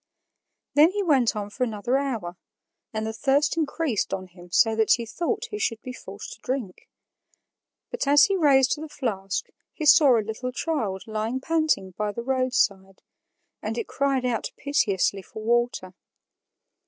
[0.73, 2.35] Then he went on for another hour,
[2.91, 6.39] and the thirst increased on him so that he thought he should be forced to
[6.41, 6.89] drink.
[7.91, 12.23] But as he raised the flask he saw a little child lying panting by the
[12.23, 13.03] roadside,
[13.61, 15.93] and it cried out piteously for water.